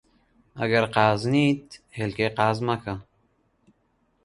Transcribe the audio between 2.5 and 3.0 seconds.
مەکە